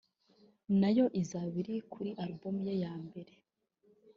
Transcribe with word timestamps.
nayo 0.79 1.05
izaba 1.21 1.53
iri 1.61 1.75
kuri 1.91 2.09
album 2.23 2.55
ye 2.65 2.73
ya 2.83 2.93
mbere 3.05 3.33